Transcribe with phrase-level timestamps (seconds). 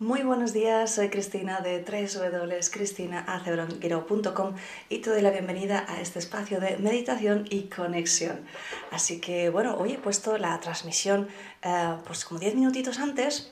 [0.00, 4.54] Muy buenos días, soy Cristina de www.cristinaacebrongiro.com
[4.88, 8.46] y te doy la bienvenida a este espacio de meditación y conexión.
[8.92, 11.26] Así que bueno, hoy he puesto la transmisión
[11.62, 13.50] eh, pues como 10 minutitos antes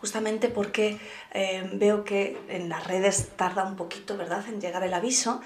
[0.00, 0.98] justamente porque
[1.32, 5.40] eh, veo que en las redes tarda un poquito, ¿verdad?, en llegar el aviso.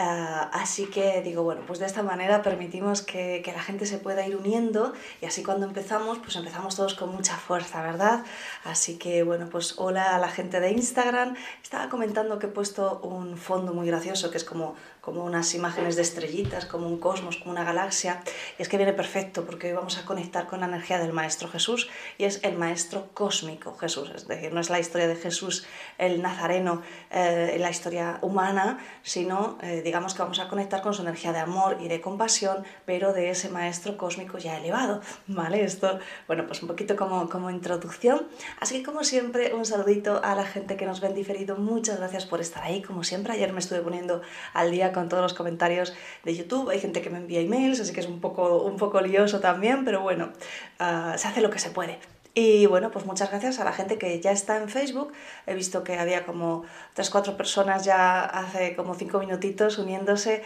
[0.00, 3.98] Ah, así que digo, bueno, pues de esta manera permitimos que, que, la gente se
[3.98, 8.24] pueda ir uniendo y así cuando empezamos, pues empezamos todos con mucha fuerza, ¿verdad?
[8.62, 11.34] Así que bueno, pues hola a la gente de Instagram.
[11.64, 14.76] Estaba comentando que he puesto un fondo muy gracioso que es como
[15.08, 18.20] como unas imágenes de estrellitas, como un cosmos, como una galaxia.
[18.58, 21.48] Y es que viene perfecto porque hoy vamos a conectar con la energía del Maestro
[21.48, 24.10] Jesús y es el Maestro cósmico Jesús.
[24.14, 25.66] Es decir, no es la historia de Jesús
[25.96, 31.00] el Nazareno, eh, la historia humana, sino eh, digamos que vamos a conectar con su
[31.00, 35.00] energía de amor y de compasión, pero de ese Maestro cósmico ya elevado.
[35.26, 35.64] ¿Vale?
[35.64, 38.28] Esto, bueno, pues un poquito como, como introducción.
[38.60, 41.56] Así que como siempre, un saludito a la gente que nos ven diferido.
[41.56, 42.82] Muchas gracias por estar ahí.
[42.82, 44.20] Como siempre, ayer me estuve poniendo
[44.52, 45.94] al día con todos los comentarios
[46.24, 46.68] de YouTube.
[46.68, 49.84] Hay gente que me envía emails, así que es un poco, un poco lioso también,
[49.86, 50.32] pero bueno,
[50.80, 51.98] uh, se hace lo que se puede.
[52.34, 55.12] Y bueno, pues muchas gracias a la gente que ya está en Facebook.
[55.46, 56.64] He visto que había como
[56.94, 60.44] 3-4 personas ya hace como 5 minutitos uniéndose.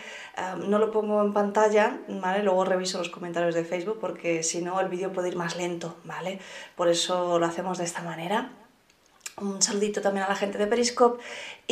[0.67, 2.43] No lo pongo en pantalla, ¿vale?
[2.43, 5.97] Luego reviso los comentarios de Facebook porque si no el vídeo puede ir más lento,
[6.05, 6.39] ¿vale?
[6.77, 8.53] Por eso lo hacemos de esta manera.
[9.41, 11.23] Un saludito también a la gente de Periscope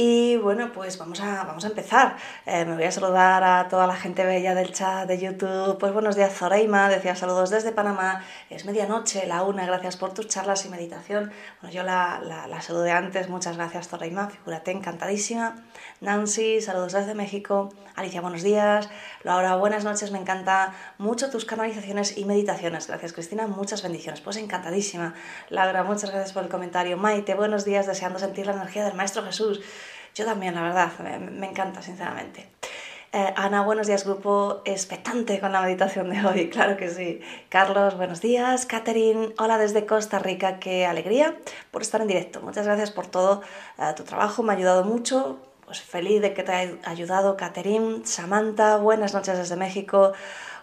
[0.02, 2.16] y bueno, pues vamos a, vamos a empezar.
[2.46, 5.76] Eh, me voy a saludar a toda la gente bella del chat de YouTube.
[5.76, 8.24] Pues buenos días Zoreima, decía saludos desde Panamá.
[8.48, 11.30] Es medianoche, la una, gracias por tus charlas y meditación.
[11.60, 15.56] Bueno, yo la, la, la saludé antes, muchas gracias Zoreima, figúrate, encantadísima.
[16.00, 17.68] Nancy, saludos desde México.
[17.94, 18.88] Alicia, buenos días.
[19.22, 22.86] Laura, buenas noches, me encanta mucho tus canalizaciones y meditaciones.
[22.86, 24.22] Gracias Cristina, muchas bendiciones.
[24.22, 25.12] Pues encantadísima.
[25.50, 26.96] Laura, muchas gracias por el comentario.
[26.96, 29.60] Maite, buenos días, deseando sentir la energía del Maestro Jesús.
[30.14, 32.48] Yo también, la verdad, me, encanta, sinceramente.
[33.12, 37.20] Eh, Ana, buenos días, grupo expectante con la meditación de hoy, claro que sí.
[37.48, 38.66] Carlos, buenos días.
[38.66, 41.36] Catherine, hola desde Costa Rica, qué alegría
[41.70, 42.40] por estar en directo.
[42.40, 43.42] Muchas gracias por todo
[43.78, 45.38] uh, tu trabajo, me ha ayudado mucho.
[45.64, 48.04] Pues feliz de que te haya ayudado, Catherine.
[48.04, 50.12] Samantha, buenas noches desde México.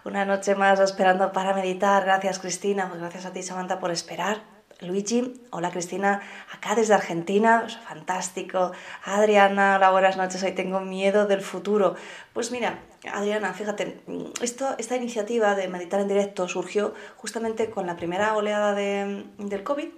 [0.04, 2.04] Una noche más esperando para meditar.
[2.04, 2.88] Gracias, Cristina.
[2.88, 4.57] Pues gracias a ti, Samantha, por esperar.
[4.80, 6.22] Luigi, hola Cristina,
[6.52, 8.70] acá desde Argentina, fantástico.
[9.04, 11.96] Adriana, hola, buenas noches, hoy tengo miedo del futuro.
[12.32, 12.78] Pues mira,
[13.12, 14.00] Adriana, fíjate,
[14.40, 19.64] esto, esta iniciativa de meditar en directo surgió justamente con la primera oleada de, del
[19.64, 19.88] COVID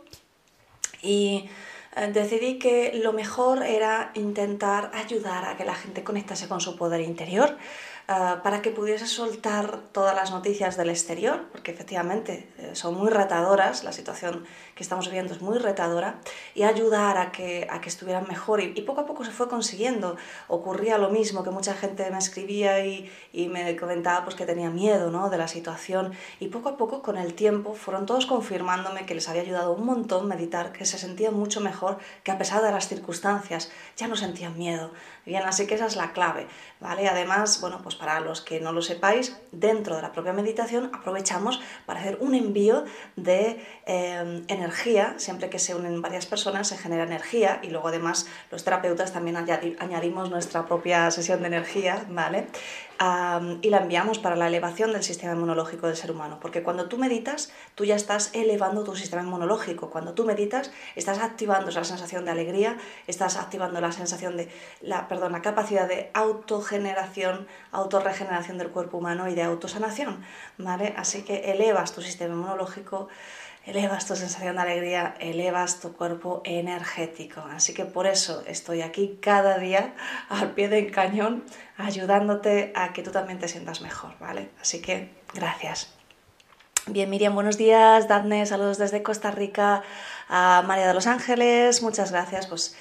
[1.03, 1.51] y
[1.97, 6.77] eh, decidí que lo mejor era intentar ayudar a que la gente conectase con su
[6.77, 7.57] poder interior
[8.09, 13.11] uh, para que pudiese soltar todas las noticias del exterior, porque efectivamente eh, son muy
[13.11, 14.47] retadoras, la situación
[14.81, 16.21] que estamos viviendo es muy retadora,
[16.55, 18.63] y ayudar a que, a que estuvieran mejor.
[18.63, 20.17] Y, y, poco a poco se fue consiguiendo.
[20.49, 24.71] Ocurría lo mismo, que mucha gente me escribía y, y me comentaba pues, que tenía
[24.71, 25.29] miedo ¿no?
[25.29, 29.29] de la situación, y poco a poco, con el tiempo, fueron todos confirmándome que les
[29.29, 32.89] había ayudado un montón meditar, que se sentían mucho mejor, que a pesar de las
[32.89, 34.93] circunstancias ya no sentían miedo.
[35.27, 36.47] Bien, así que esa es la clave,
[36.81, 37.07] ¿vale?
[37.07, 41.61] Además, bueno, pues para los que no lo sepáis, dentro de la propia meditación aprovechamos
[41.85, 42.85] para hacer un envío
[43.17, 44.70] de eh, energía,
[45.19, 49.37] siempre que se unen varias personas se genera energía y luego además los terapeutas también
[49.37, 52.47] añadimos nuestra propia sesión de energía, ¿vale?
[53.63, 56.99] Y la enviamos para la elevación del sistema inmunológico del ser humano, porque cuando tú
[56.99, 59.89] meditas, tú ya estás elevando tu sistema inmunológico.
[59.89, 62.77] Cuando tú meditas, estás activando esa sensación de alegría,
[63.07, 64.51] estás activando la sensación de,
[64.83, 70.23] la, perdón, la capacidad de autogeneración, autorregeneración del cuerpo humano y de autosanación,
[70.59, 70.93] ¿vale?
[70.99, 73.09] Así que elevas tu sistema inmunológico,
[73.65, 77.41] elevas tu sensación de alegría, elevas tu cuerpo energético.
[77.53, 79.95] Así que por eso estoy aquí cada día
[80.29, 81.45] al pie del cañón
[81.77, 84.51] ayudándote a que tú también te sientas mejor, ¿vale?
[84.61, 85.93] Así que gracias.
[86.87, 88.09] Bien, Miriam, buenos días.
[88.09, 89.83] Dadne, saludos desde Costa Rica.
[90.29, 92.47] A María de los Ángeles, muchas gracias.
[92.47, 92.77] Pues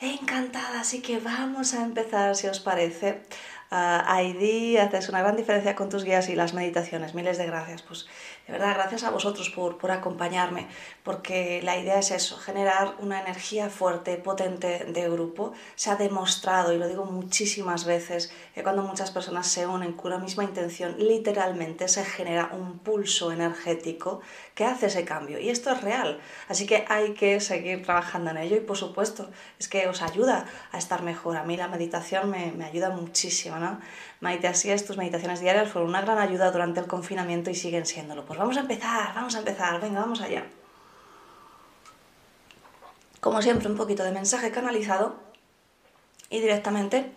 [0.00, 3.22] encantada, así que vamos a empezar, si os parece.
[3.70, 7.14] Uh, haces una gran diferencia con tus guías y las meditaciones.
[7.14, 7.82] Miles de gracias.
[7.82, 8.06] Pues
[8.46, 10.68] de verdad, gracias a vosotros por, por acompañarme,
[11.02, 15.54] porque la idea es eso, generar una energía fuerte, potente de grupo.
[15.76, 20.10] Se ha demostrado, y lo digo muchísimas veces, que cuando muchas personas se unen con
[20.10, 24.20] la misma intención, literalmente se genera un pulso energético
[24.54, 25.38] que hace ese cambio.
[25.40, 26.20] Y esto es real.
[26.48, 30.44] Así que hay que seguir trabajando en ello y por supuesto es que os ayuda
[30.70, 31.38] a estar mejor.
[31.38, 33.80] A mí la meditación me, me ayuda muchísimo, ¿no?
[34.24, 37.84] Maite, así es, tus meditaciones diarias fueron una gran ayuda durante el confinamiento y siguen
[37.84, 38.24] siéndolo.
[38.24, 40.44] Pues vamos a empezar, vamos a empezar, venga, vamos allá.
[43.20, 45.16] Como siempre, un poquito de mensaje canalizado
[46.30, 47.12] y directamente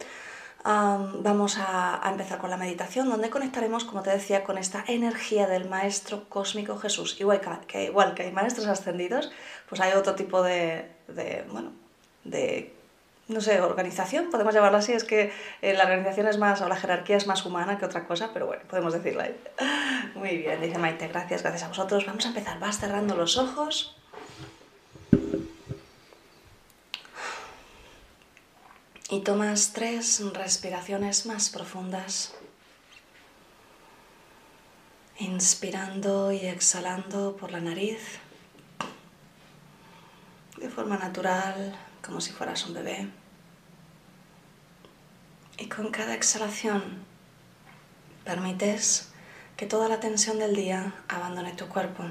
[0.66, 5.70] vamos a, empezar con la meditación, donde conectaremos, como te decía, con esta energía del
[5.70, 7.18] Maestro Cósmico Jesús.
[7.22, 9.32] Igual que, igual que hay maestros ascendidos,
[9.70, 10.92] pues hay otro tipo de
[11.50, 11.72] bueno,
[12.26, 12.77] de
[13.28, 16.78] no sé, organización, podemos llamarlo así, es que eh, la organización es más, o la
[16.78, 19.36] jerarquía es más humana que otra cosa, pero bueno, podemos decirlo ahí.
[20.16, 22.06] Muy bien, dice Maite, gracias, gracias a vosotros.
[22.06, 23.96] Vamos a empezar, vas cerrando los ojos.
[29.10, 32.34] Y tomas tres respiraciones más profundas.
[35.20, 38.20] Inspirando y exhalando por la nariz
[40.58, 43.10] de forma natural, como si fueras un bebé.
[45.60, 47.04] Y con cada exhalación
[48.24, 49.10] permites
[49.58, 52.06] que toda la tensión del día abandone tu cuerpo.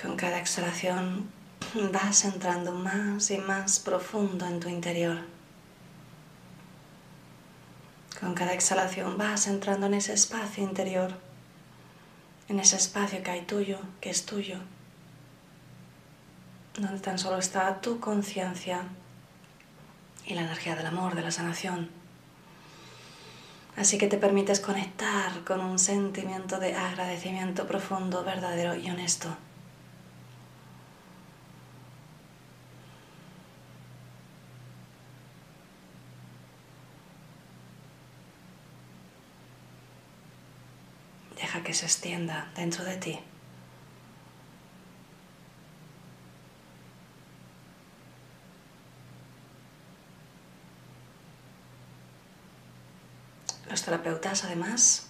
[0.00, 1.30] Con cada exhalación
[1.92, 5.18] vas entrando más y más profundo en tu interior.
[8.18, 11.12] Con cada exhalación vas entrando en ese espacio interior,
[12.48, 14.58] en ese espacio que hay tuyo, que es tuyo,
[16.76, 18.82] donde tan solo está tu conciencia
[20.26, 21.90] y la energía del amor, de la sanación.
[23.76, 29.36] Así que te permites conectar con un sentimiento de agradecimiento profundo, verdadero y honesto.
[41.36, 43.18] Deja que se extienda dentro de ti.
[53.84, 55.08] Terapeutas, además,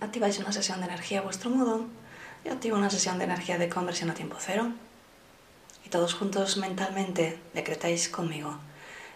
[0.00, 1.86] activáis una sesión de energía a vuestro modo.
[2.44, 4.70] y activo una sesión de energía de conversión a tiempo cero.
[5.84, 8.58] Y todos juntos mentalmente decretáis conmigo.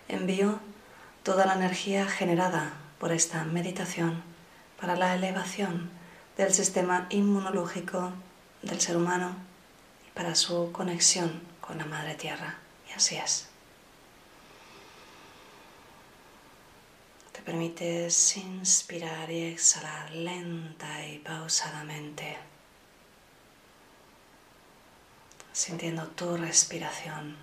[0.08, 0.58] Envío
[1.22, 4.22] toda la energía generada por esta meditación
[4.80, 5.90] para la elevación
[6.36, 8.12] del sistema inmunológico
[8.62, 9.36] del ser humano
[10.08, 12.58] y para su conexión con la Madre Tierra.
[12.88, 13.48] Y así es.
[17.32, 22.38] Te permites inspirar y exhalar lenta y pausadamente,
[25.52, 27.36] sintiendo tu respiración.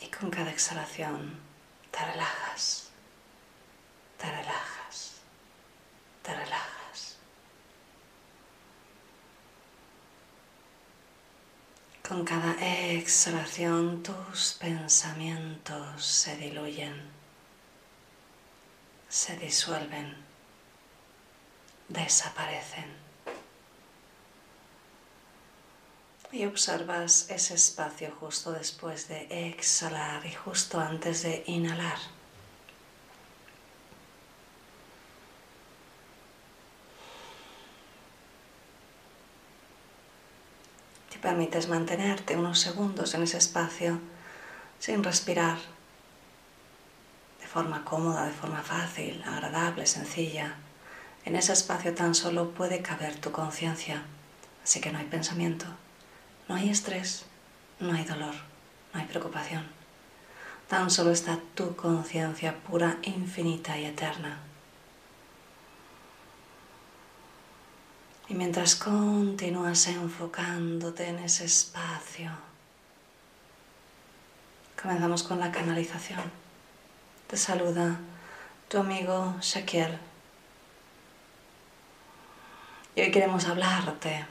[0.00, 1.38] Y con cada exhalación
[1.92, 2.90] te relajas,
[4.18, 5.20] te relajas,
[6.24, 6.73] te relajas.
[12.06, 17.00] Con cada exhalación tus pensamientos se diluyen,
[19.08, 20.14] se disuelven,
[21.88, 22.94] desaparecen.
[26.30, 32.13] Y observas ese espacio justo después de exhalar y justo antes de inhalar.
[41.18, 44.00] Permites mantenerte unos segundos en ese espacio
[44.78, 45.58] sin respirar
[47.40, 50.56] de forma cómoda, de forma fácil, agradable, sencilla.
[51.24, 54.02] En ese espacio tan solo puede caber tu conciencia,
[54.62, 55.66] así que no hay pensamiento,
[56.48, 57.24] no hay estrés,
[57.80, 58.34] no hay dolor,
[58.92, 59.64] no hay preocupación.
[60.68, 64.38] Tan solo está tu conciencia pura, infinita y eterna.
[68.26, 72.30] Y mientras continúas enfocándote en ese espacio,
[74.80, 76.22] comenzamos con la canalización.
[77.26, 78.00] Te saluda
[78.68, 79.98] tu amigo Shaquiel.
[82.96, 84.24] Y hoy queremos hablarte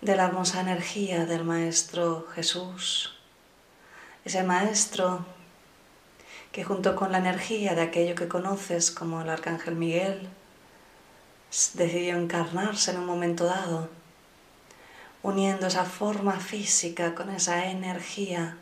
[0.00, 3.16] de la hermosa energía del Maestro Jesús.
[4.24, 5.26] Ese Maestro
[6.52, 10.28] que junto con la energía de aquello que conoces como el Arcángel Miguel,
[11.74, 13.88] decidió encarnarse en un momento dado,
[15.22, 18.56] uniendo esa forma física con esa energía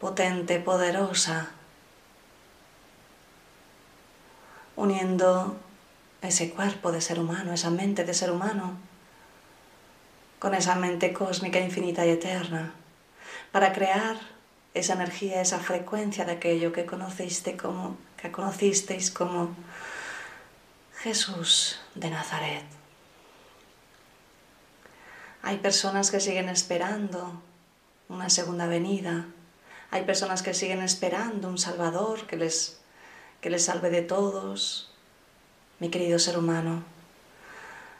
[0.00, 1.50] potente, poderosa,
[4.76, 5.56] uniendo
[6.20, 8.76] ese cuerpo de ser humano, esa mente de ser humano,
[10.40, 12.72] con esa mente cósmica infinita y eterna,
[13.52, 14.18] para crear
[14.74, 17.52] esa energía, esa frecuencia de aquello que conocisteis
[19.12, 19.54] como
[21.04, 22.64] Jesús de Nazaret.
[25.42, 27.42] Hay personas que siguen esperando
[28.08, 29.26] una segunda venida.
[29.90, 32.80] Hay personas que siguen esperando un Salvador que les,
[33.42, 34.94] que les salve de todos.
[35.78, 36.82] Mi querido ser humano,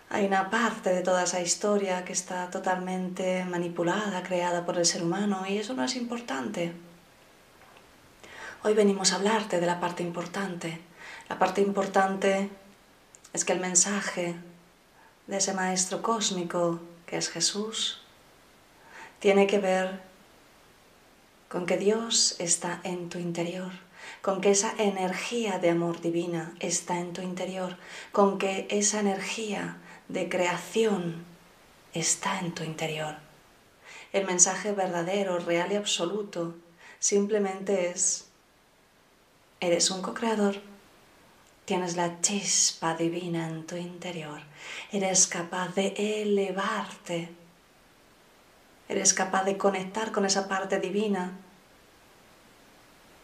[0.08, 5.02] hay una parte de toda esa historia que está totalmente manipulada, creada por el ser
[5.02, 6.72] humano, y eso no es importante.
[8.62, 10.80] Hoy venimos a hablarte de la parte importante.
[11.28, 12.48] La parte importante
[13.34, 14.36] es que el mensaje
[15.26, 18.00] de ese Maestro cósmico que es Jesús
[19.18, 20.00] tiene que ver
[21.48, 23.72] con que Dios está en tu interior,
[24.22, 27.76] con que esa energía de amor divina está en tu interior,
[28.12, 31.24] con que esa energía de creación
[31.92, 33.16] está en tu interior.
[34.12, 36.54] El mensaje verdadero, real y absoluto
[37.00, 38.26] simplemente es,
[39.60, 40.60] eres un co-creador,
[41.64, 44.40] tienes la chispa divina en tu interior,
[44.92, 47.30] eres capaz de elevarte,
[48.88, 51.32] eres capaz de conectar con esa parte divina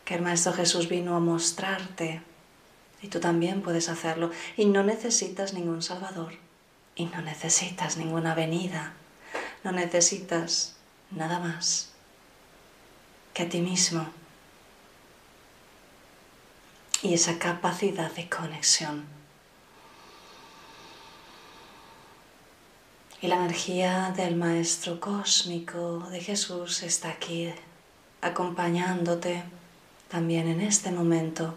[0.05, 2.23] que el Maestro Jesús vino a mostrarte.
[3.03, 4.31] Y tú también puedes hacerlo.
[4.57, 6.35] Y no necesitas ningún Salvador.
[6.97, 8.93] Y no necesitas ninguna venida,
[9.63, 10.75] no necesitas
[11.11, 11.93] nada más
[13.33, 14.20] que a ti mismo
[17.03, 19.05] y esa capacidad de conexión.
[23.23, 27.53] Y la energía del Maestro Cósmico de Jesús está aquí
[28.23, 29.45] acompañándote
[30.09, 31.55] también en este momento.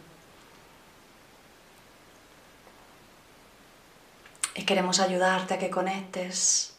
[4.56, 6.74] Y queremos ayudarte a que conectes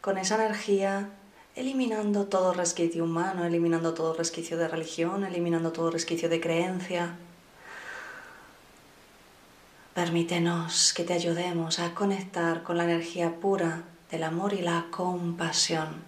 [0.00, 1.10] con esa energía,
[1.54, 7.16] eliminando todo resquicio humano, eliminando todo resquicio de religión, eliminando todo resquicio de creencia.
[9.94, 16.02] Permítenos que te ayudemos a conectar con la energía pura del amor y la compasión,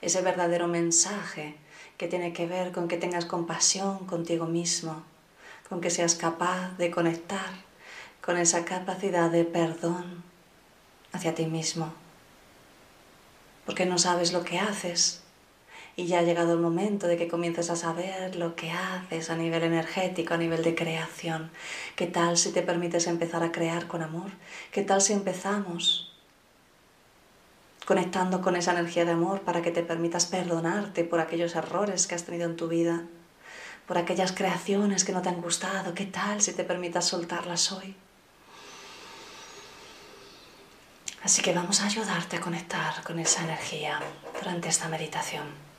[0.00, 1.54] ese verdadero mensaje
[1.98, 5.02] que tiene que ver con que tengas compasión contigo mismo,
[5.68, 7.50] con que seas capaz de conectar
[8.22, 10.24] con esa capacidad de perdón
[11.12, 11.92] hacia ti mismo,
[13.66, 15.19] porque no sabes lo que haces
[16.00, 19.36] y ya ha llegado el momento de que comiences a saber lo que haces a
[19.36, 21.50] nivel energético, a nivel de creación.
[21.94, 24.30] ¿Qué tal si te permites empezar a crear con amor?
[24.72, 26.10] ¿Qué tal si empezamos
[27.84, 32.14] conectando con esa energía de amor para que te permitas perdonarte por aquellos errores que
[32.14, 33.02] has tenido en tu vida,
[33.86, 35.92] por aquellas creaciones que no te han gustado.
[35.92, 37.94] ¿Qué tal si te permitas soltarlas hoy?
[41.22, 44.00] Así que vamos a ayudarte a conectar con esa energía
[44.40, 45.69] durante esta meditación.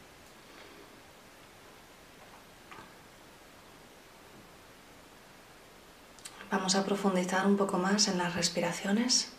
[6.51, 9.29] Vamos a profundizar un poco más en las respiraciones.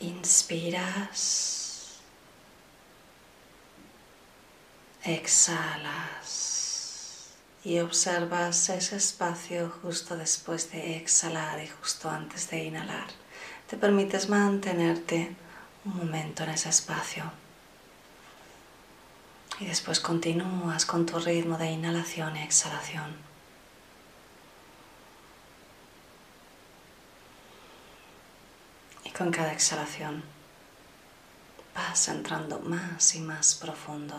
[0.00, 2.00] Inspiras.
[5.02, 6.50] Exhalas.
[7.64, 13.06] Y observas ese espacio justo después de exhalar y justo antes de inhalar.
[13.68, 15.34] Te permites mantenerte
[15.86, 17.24] un momento en ese espacio.
[19.60, 23.29] Y después continúas con tu ritmo de inhalación y exhalación.
[29.20, 30.22] Con cada exhalación.
[31.74, 34.16] Vas entrando más y más profundo,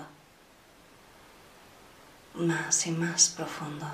[2.36, 3.88] más y más profundo,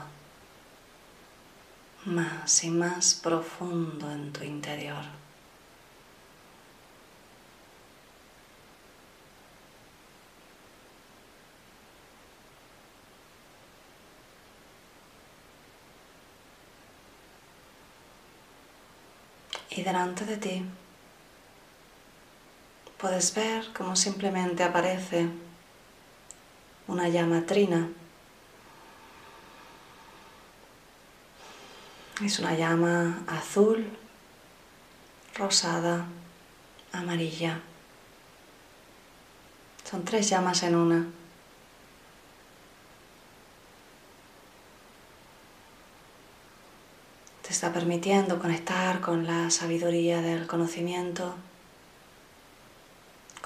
[2.03, 5.05] más y más profundo en tu interior.
[19.69, 20.65] Y delante de ti
[22.97, 25.29] puedes ver cómo simplemente aparece
[26.87, 27.89] una llama trina.
[32.23, 33.87] Es una llama azul,
[35.35, 36.07] rosada,
[36.91, 37.61] amarilla.
[39.83, 41.07] Son tres llamas en una.
[47.43, 51.35] Te está permitiendo conectar con la sabiduría del conocimiento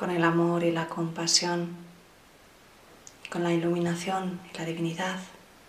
[0.01, 1.77] con el amor y la compasión,
[3.29, 5.19] con la iluminación y la divinidad,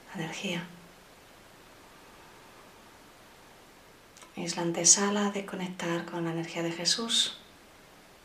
[0.09, 0.65] la energía.
[4.35, 7.37] Es la antesala de conectar con la energía de Jesús,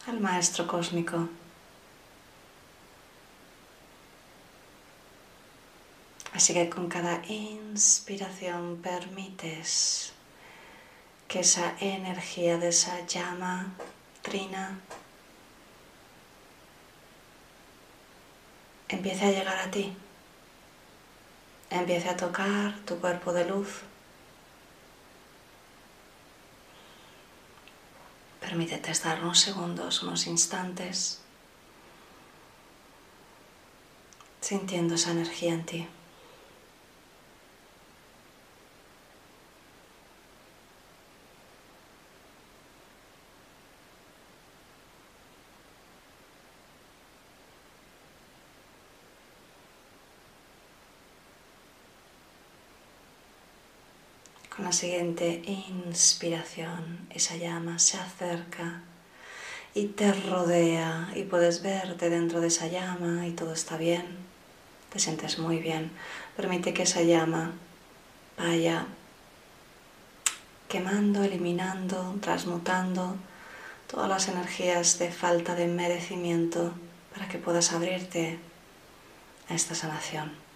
[0.07, 1.27] al Maestro Cósmico.
[6.31, 10.13] Así que con cada inspiración permites
[11.27, 13.73] que esa energía de esa llama
[14.21, 14.79] trina
[18.89, 19.95] empiece a llegar a ti,
[21.69, 23.81] empiece a tocar tu cuerpo de luz.
[28.39, 31.19] Permítete estar unos segundos, unos instantes
[34.39, 35.87] sintiendo esa energía en ti.
[54.77, 58.83] Siguiente inspiración, esa llama se acerca
[59.73, 64.05] y te rodea y puedes verte dentro de esa llama y todo está bien.
[64.91, 65.89] Te sientes muy bien.
[66.35, 67.53] Permite que esa llama
[68.37, 68.85] vaya
[70.69, 73.15] quemando, eliminando, transmutando
[73.87, 76.73] todas las energías de falta de merecimiento
[77.13, 78.37] para que puedas abrirte
[79.49, 80.46] a esta sanación.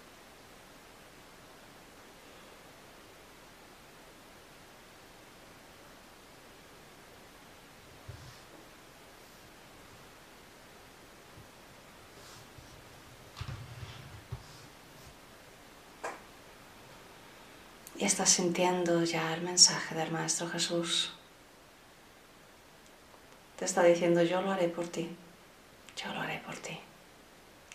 [18.02, 21.12] Y estás sintiendo ya el mensaje del Maestro Jesús.
[23.60, 25.08] Te está diciendo, yo lo haré por ti,
[25.96, 26.80] yo lo haré por ti,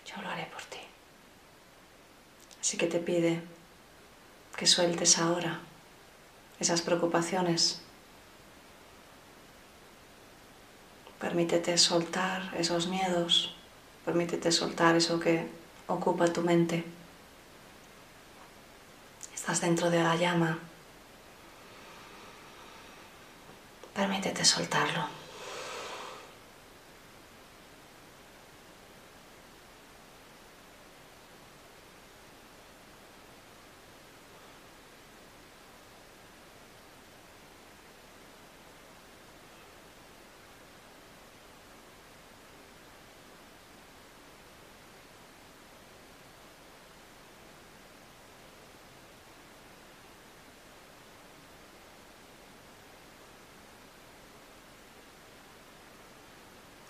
[0.04, 0.80] yo lo haré por ti.
[2.60, 3.40] Así que te pide
[4.56, 5.60] que sueltes ahora
[6.58, 7.80] esas preocupaciones.
[11.20, 13.54] Permítete soltar esos miedos,
[14.04, 15.46] permítete soltar eso que
[15.86, 16.95] ocupa tu mente.
[19.46, 20.58] Estás dentro de la llama.
[23.94, 25.15] Permítete soltarlo.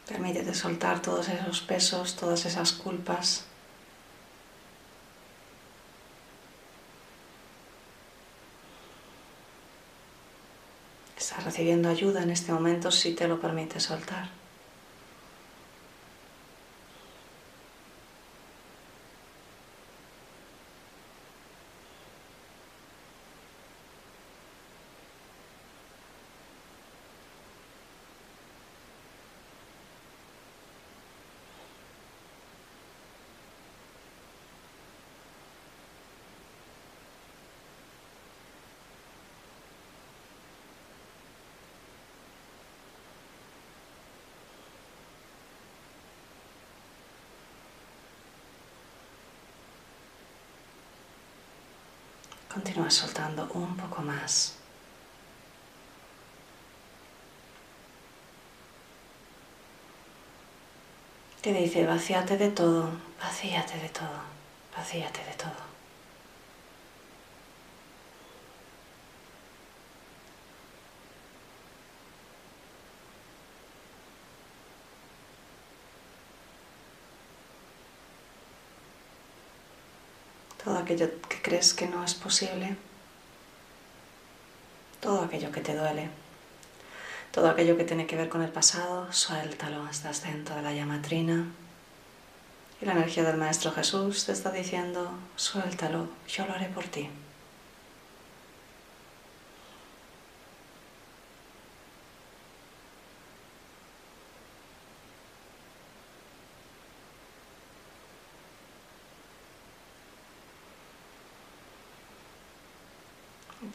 [0.06, 3.44] Permítete soltar todos esos pesos, todas esas culpas.
[11.18, 14.45] Estás recibiendo ayuda en este momento si te lo permite soltar.
[52.66, 54.56] Continúa soltando un poco más.
[61.40, 64.18] Te dice, vacíate de todo, vacíate de todo,
[64.76, 65.75] vacíate de todo.
[80.66, 82.76] Todo aquello que crees que no es posible,
[84.98, 86.08] todo aquello que te duele,
[87.30, 91.46] todo aquello que tiene que ver con el pasado, suéltalo, estás dentro de la llamatrina.
[92.82, 97.10] Y la energía del Maestro Jesús te está diciendo, suéltalo, yo lo haré por ti.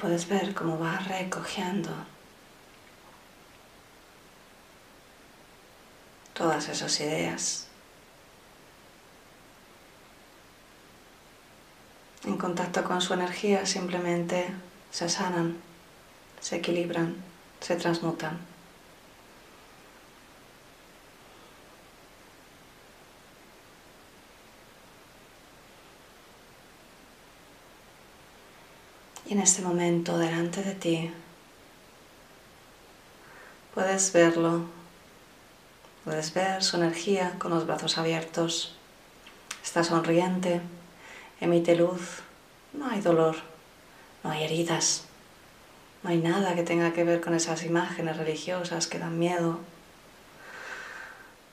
[0.02, 1.92] Puedes ver cómo va recogiendo
[6.34, 7.68] todas esas ideas.
[12.26, 14.48] En contacto con su energía simplemente
[14.90, 15.58] se sanan,
[16.40, 17.16] se equilibran,
[17.60, 18.51] se transmutan.
[29.32, 31.10] En este momento delante de ti
[33.74, 34.66] puedes verlo,
[36.04, 38.76] puedes ver su energía con los brazos abiertos.
[39.64, 40.60] Está sonriente,
[41.40, 42.24] emite luz,
[42.74, 43.38] no hay dolor,
[44.22, 45.06] no hay heridas,
[46.04, 49.60] no hay nada que tenga que ver con esas imágenes religiosas que dan miedo.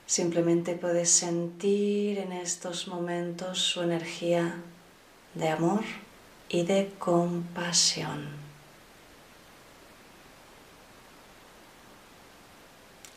[0.05, 4.55] Simplemente puedes sentir en estos momentos su energía
[5.33, 5.85] de amor
[6.49, 8.27] y de compasión.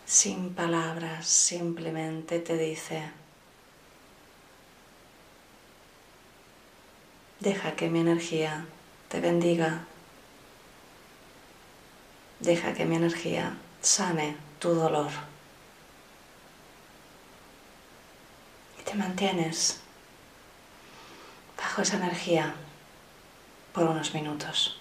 [0.05, 3.11] Sin palabras, simplemente te dice,
[7.41, 8.67] deja que mi energía
[9.09, 9.87] te bendiga,
[12.41, 15.11] deja que mi energía sane tu dolor.
[18.79, 19.81] Y te mantienes
[21.57, 22.55] bajo esa energía
[23.73, 24.79] por unos minutos,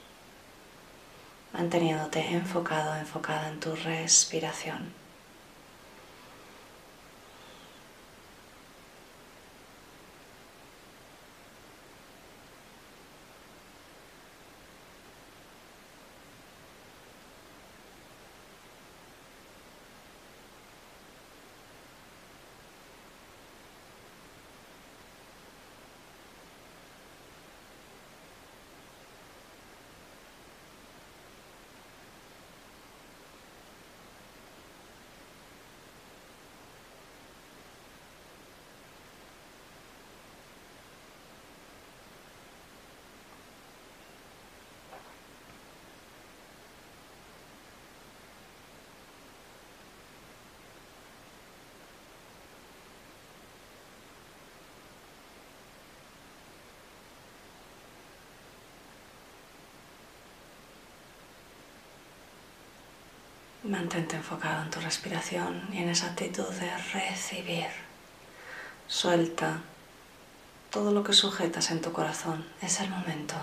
[1.53, 5.00] manteniéndote enfocado, enfocada en tu respiración.
[63.71, 67.67] Mantente enfocado en tu respiración y en esa actitud de recibir.
[68.85, 69.61] Suelta
[70.69, 72.43] todo lo que sujetas en tu corazón.
[72.61, 73.35] Es el momento.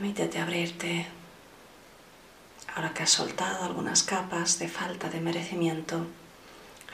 [0.00, 1.06] Permítete abrirte
[2.74, 6.06] ahora que has soltado algunas capas de falta de merecimiento,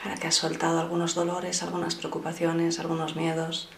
[0.03, 3.69] ahora que has soltado algunos dolores, algunas preocupaciones, algunos miedos.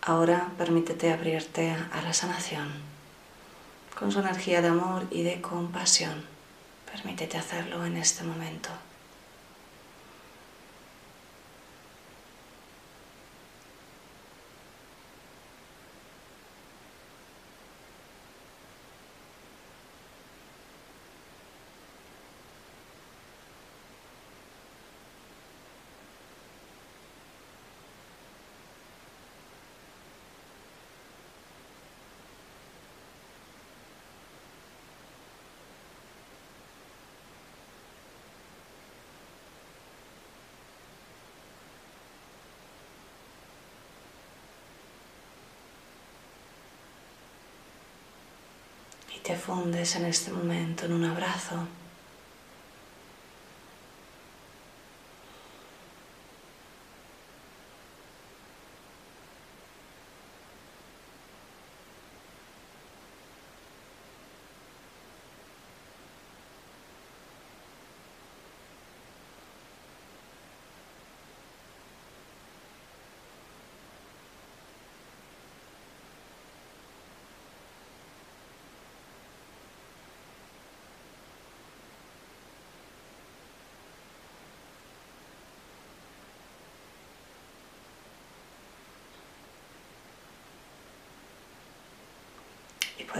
[0.00, 2.72] Ahora permítete abrirte a la sanación
[3.94, 6.24] con su energía de amor y de compasión.
[6.90, 8.70] Permítete hacerlo en este momento.
[49.22, 51.66] Te fundes en este momento en un abrazo.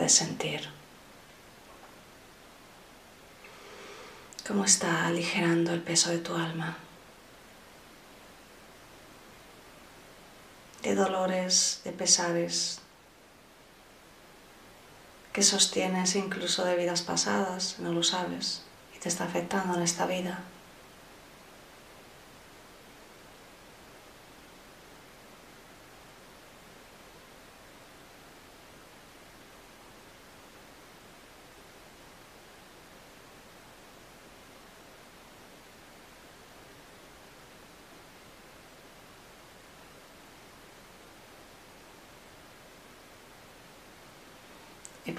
[0.03, 0.69] Puedes sentir.
[4.45, 6.77] Cómo está aligerando el peso de tu alma.
[10.83, 12.81] De dolores, de pesares,
[15.33, 18.63] que sostienes incluso de vidas pasadas, no lo sabes.
[18.97, 20.43] Y te está afectando en esta vida.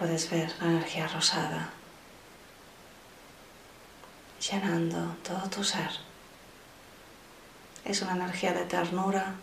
[0.04, 1.70] Puedes ver la energía rosada
[4.52, 5.92] llenando todo tu ser.
[7.86, 9.36] Es una energía de ternura,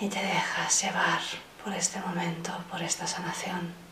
[0.00, 1.20] y te dejas llevar
[1.64, 3.87] por este momento, por esta sanación.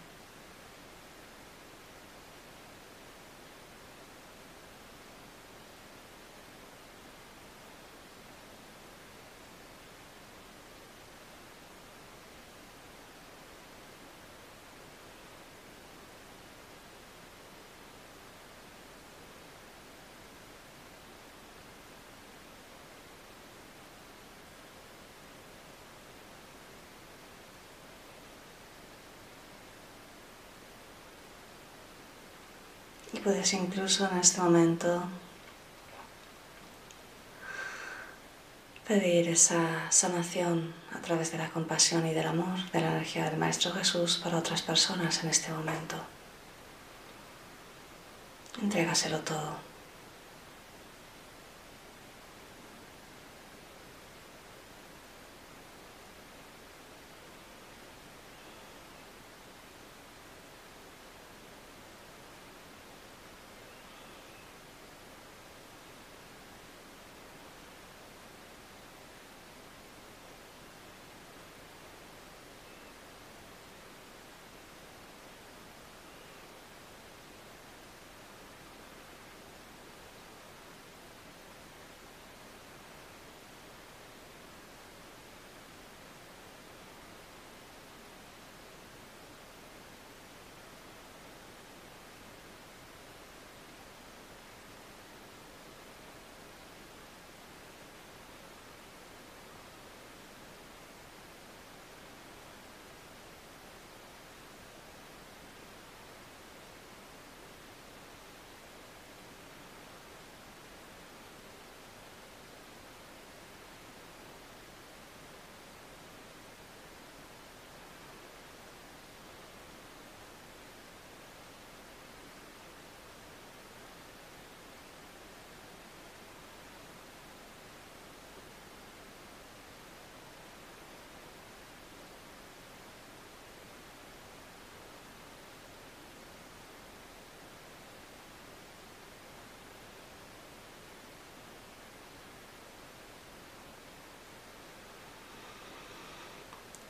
[33.26, 35.02] Puedes incluso en este momento
[38.86, 43.36] pedir esa sanación a través de la compasión y del amor, de la energía del
[43.36, 45.96] Maestro Jesús para otras personas en este momento.
[48.62, 49.56] Entrégaselo todo.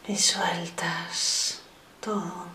[0.08, 1.60] Y sueltas
[2.00, 2.46] todo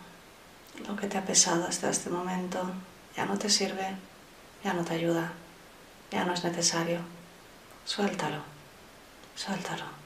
[0.88, 2.72] lo que te ha pesado hasta este momento.
[3.16, 3.96] Ya no te sirve,
[4.64, 5.34] ya no te ayuda,
[6.12, 7.00] ya no es necesario.
[7.86, 8.42] Suéltalo,
[9.36, 10.01] suéltalo.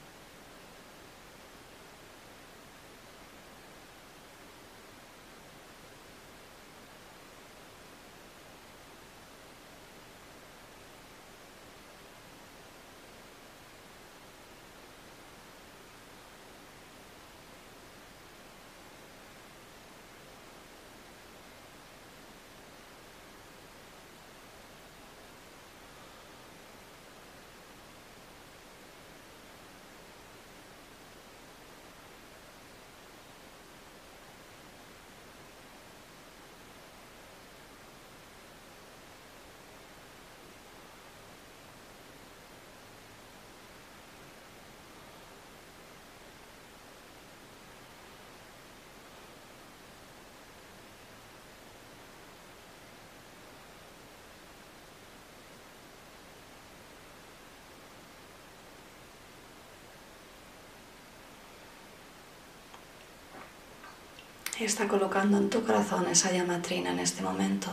[64.63, 67.67] Está colocando en tu corazón esa llama trina en este momento.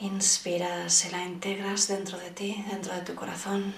[0.00, 3.72] Inspiras y la integras dentro de ti, dentro de tu corazón.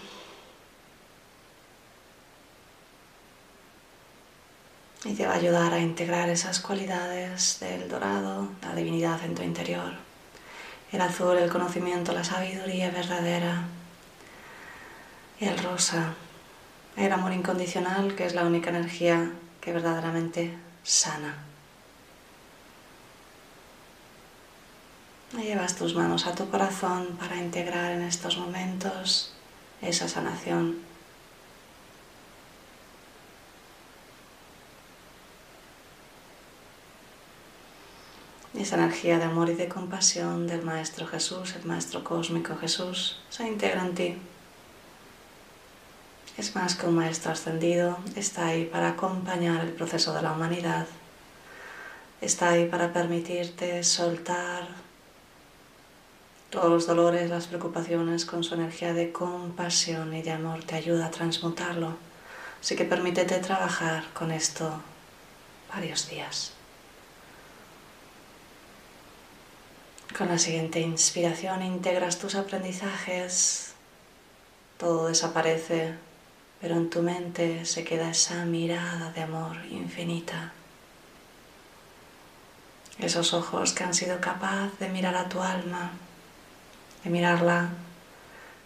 [5.05, 9.43] Y te va a ayudar a integrar esas cualidades del dorado, la divinidad en tu
[9.43, 9.93] interior.
[10.91, 13.69] El azul, el conocimiento, la sabiduría verdadera.
[15.39, 16.15] Y el rosa,
[16.97, 19.31] el amor incondicional, que es la única energía
[19.73, 21.37] verdaderamente sana.
[25.37, 29.35] Llevas tus manos a tu corazón para integrar en estos momentos
[29.83, 30.79] esa sanación.
[38.55, 43.47] Esa energía de amor y de compasión del Maestro Jesús, el Maestro Cósmico Jesús, se
[43.47, 44.17] integra en ti.
[46.39, 50.87] Es más que un Maestro ascendido, está ahí para acompañar el proceso de la humanidad.
[52.21, 54.69] Está ahí para permitirte soltar
[56.49, 61.07] todos los dolores, las preocupaciones con su energía de compasión y de amor te ayuda
[61.07, 61.97] a transmutarlo.
[62.61, 64.81] Así que permítete trabajar con esto
[65.75, 66.53] varios días.
[70.17, 73.73] Con la siguiente inspiración integras tus aprendizajes,
[74.79, 76.07] todo desaparece,
[76.61, 80.53] pero en tu mente se queda esa mirada de amor infinita.
[82.99, 85.93] Esos ojos que han sido capaz de mirar a tu alma
[87.05, 87.71] de mirarla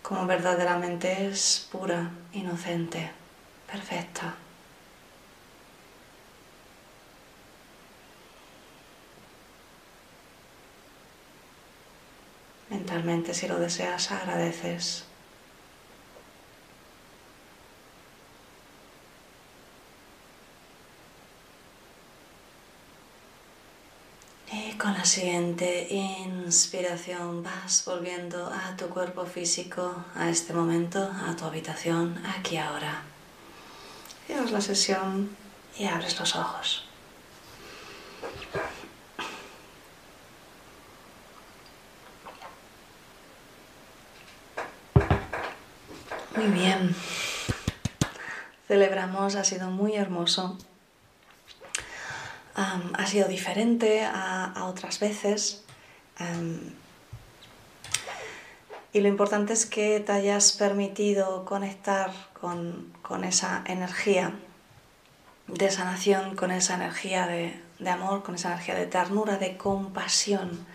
[0.03, 3.11] como verdaderamente es pura, inocente,
[3.71, 4.35] perfecta.
[12.71, 15.05] Mentalmente, si lo deseas, agradeces
[24.79, 31.45] con la siguiente inspiración vas volviendo a tu cuerpo físico, a este momento, a tu
[31.45, 33.03] habitación, aquí ahora.
[34.27, 35.37] Cierras la sesión
[35.79, 36.87] y abres los ojos.
[46.37, 46.95] Muy bien.
[48.67, 50.59] Celebramos, ha sido muy hermoso
[52.55, 55.65] ha sido diferente a, otras veces.
[58.93, 62.93] y lo importante es que te hayas permitido conectar con,
[63.25, 64.33] esa energía
[65.47, 70.67] de sanación, con esa energía de, amor, con esa energía de ternura, de compasión.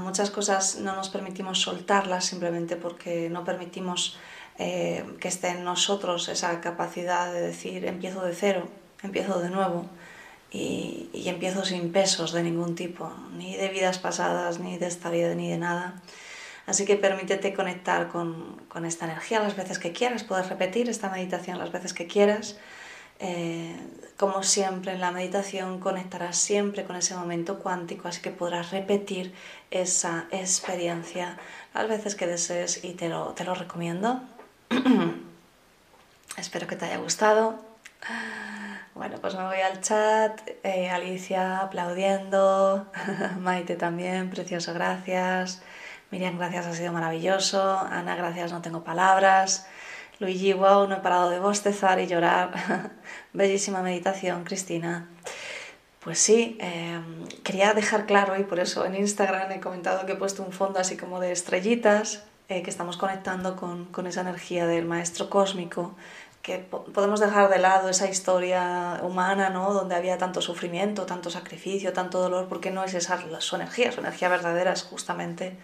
[0.00, 4.18] muchas cosas no nos permitimos soltarlas simplemente porque no permitimos
[4.58, 8.68] eh, que esté en nosotros esa capacidad de decir empiezo de cero,
[9.02, 9.86] empiezo de nuevo
[10.50, 15.34] y, empiezo sin pesos de ningún tipo, ni de vidas pasadas, ni de esta vida,
[15.34, 16.00] ni de nada.
[16.66, 21.10] Así que permítete conectar con, con esta energía las veces que quieras, puedes repetir esta
[21.10, 22.56] meditación las veces que quieras.
[23.18, 23.74] Eh,
[24.18, 29.34] como siempre en la meditación conectarás siempre con ese momento cuántico, así que podrás repetir
[29.70, 31.38] esa experiencia
[31.74, 34.22] las veces que desees y te lo, te lo recomiendo.
[36.36, 37.58] Espero que te haya gustado.
[38.96, 42.90] Bueno, pues me voy al chat, eh, Alicia aplaudiendo,
[43.40, 45.60] Maite también, precioso, gracias.
[46.10, 47.78] Miriam, gracias, ha sido maravilloso.
[47.78, 49.66] Ana, gracias, no tengo palabras.
[50.18, 52.52] Luigi, wow, no he parado de bostezar y llorar.
[53.34, 55.10] Bellísima meditación, Cristina.
[56.00, 60.16] Pues sí, em, quería dejar claro y por eso en Instagram he comentado que he
[60.16, 64.66] puesto un fondo así como de estrellitas, eh, que estamos conectando con, con esa energía
[64.66, 65.96] del maestro cósmico
[66.46, 69.72] que podemos dejar de lado esa historia humana, ¿no?
[69.72, 73.98] Donde había tanto sufrimiento, tanto sacrificio, tanto dolor, porque no es esa su energía, su
[73.98, 75.56] energía verdadera es justamente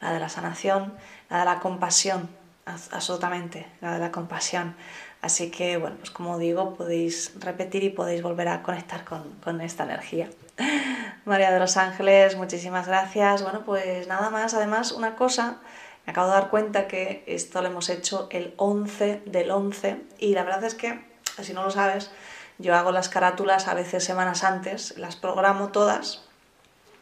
[0.00, 0.94] la de la sanación,
[1.28, 2.30] la de la compasión,
[2.64, 4.74] absolutamente, la de la compasión.
[5.20, 9.60] Así que, bueno, pues como digo, podéis repetir y podéis volver a conectar con, con
[9.60, 10.30] esta energía.
[11.26, 13.42] María de los Ángeles, muchísimas gracias.
[13.42, 15.58] Bueno, pues nada más, además, una cosa
[16.06, 20.34] me acabo de dar cuenta que esto lo hemos hecho el 11 del 11 y
[20.34, 21.04] la verdad es que,
[21.40, 22.10] si no lo sabes,
[22.58, 26.22] yo hago las carátulas a veces semanas antes, las programo todas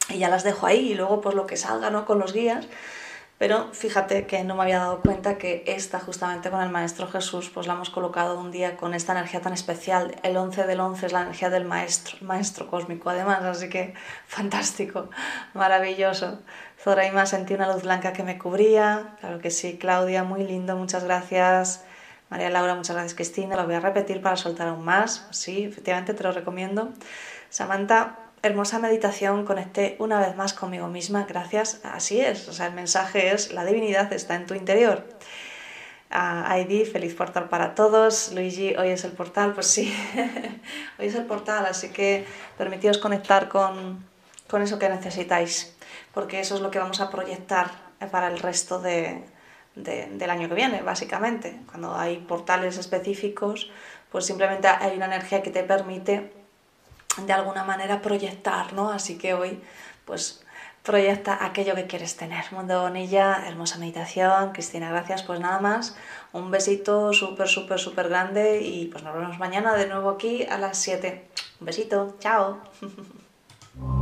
[0.08, 2.04] y ya las dejo ahí y luego pues lo que salga ¿no?
[2.04, 2.66] con los guías.
[3.38, 7.50] Pero fíjate que no me había dado cuenta que esta justamente con el Maestro Jesús
[7.52, 10.14] pues la hemos colocado un día con esta energía tan especial.
[10.22, 13.94] El 11 del 11 es la energía del Maestro, Maestro Cósmico además, así que
[14.28, 15.10] fantástico,
[15.54, 16.38] maravilloso.
[16.82, 19.14] Zoraima sentí una luz blanca que me cubría.
[19.20, 21.84] Claro que sí, Claudia, muy lindo, muchas gracias.
[22.28, 23.54] María Laura, muchas gracias Cristina.
[23.54, 25.28] Lo voy a repetir para soltar aún más.
[25.30, 26.88] Sí, efectivamente te lo recomiendo.
[27.50, 29.44] Samantha, hermosa meditación.
[29.44, 31.24] Conecté una vez más conmigo misma.
[31.28, 31.80] Gracias.
[31.84, 32.48] Así es.
[32.48, 35.04] O sea, el mensaje es la divinidad está en tu interior.
[36.10, 38.32] Uh, feliz portal para todos.
[38.32, 39.54] Luigi, hoy es el portal.
[39.54, 39.94] Pues sí,
[40.98, 41.64] hoy es el portal.
[41.66, 42.26] Así que
[42.58, 44.04] permitidos conectar con,
[44.52, 45.74] con eso que necesitáis.
[46.12, 47.70] Porque eso es lo que vamos a proyectar
[48.10, 49.24] para el resto de,
[49.74, 51.58] del año que viene, básicamente.
[51.70, 53.70] Cuando hay portales específicos,
[54.10, 56.30] pues simplemente hay una energía que te permite
[57.16, 58.90] de alguna manera proyectar, ¿no?
[58.90, 59.58] Así que hoy,
[60.04, 60.44] pues
[60.82, 62.44] proyecta aquello que quieres tener.
[62.52, 64.52] Mundo Bonilla, hermosa meditación.
[64.52, 65.22] Cristina, gracias.
[65.22, 65.96] Pues nada más,
[66.34, 70.58] un besito súper, súper, súper grande y pues nos vemos mañana de nuevo aquí a
[70.58, 71.26] las 7.
[71.60, 72.58] Un besito, chao.